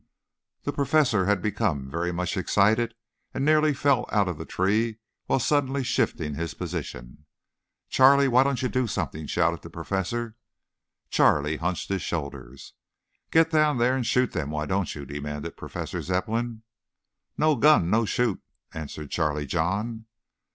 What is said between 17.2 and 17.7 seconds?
"No